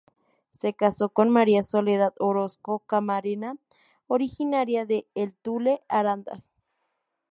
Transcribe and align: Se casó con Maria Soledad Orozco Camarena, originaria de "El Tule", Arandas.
Se 0.49 0.73
casó 0.73 1.09
con 1.09 1.29
Maria 1.29 1.61
Soledad 1.61 2.15
Orozco 2.17 2.79
Camarena, 2.79 3.57
originaria 4.07 4.87
de 4.87 5.05
"El 5.13 5.35
Tule", 5.35 5.83
Arandas. 5.89 6.49